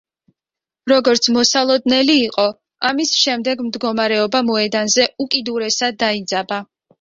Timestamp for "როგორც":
0.91-1.27